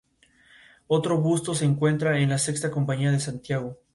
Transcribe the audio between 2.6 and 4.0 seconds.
compañía de Santiago.